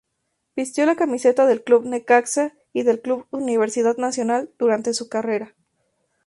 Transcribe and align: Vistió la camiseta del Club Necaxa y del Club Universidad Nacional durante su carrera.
Vistió 0.55 0.87
la 0.87 0.95
camiseta 0.95 1.45
del 1.45 1.63
Club 1.63 1.85
Necaxa 1.85 2.55
y 2.73 2.81
del 2.81 3.03
Club 3.03 3.27
Universidad 3.29 3.97
Nacional 3.97 4.49
durante 4.57 4.95
su 4.95 5.09
carrera. 5.09 5.53